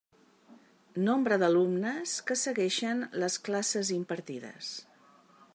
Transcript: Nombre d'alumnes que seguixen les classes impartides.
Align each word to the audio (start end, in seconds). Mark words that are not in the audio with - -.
Nombre 1.07 1.37
d'alumnes 1.43 2.15
que 2.31 2.39
seguixen 2.47 3.07
les 3.25 3.39
classes 3.49 3.93
impartides. 4.01 4.77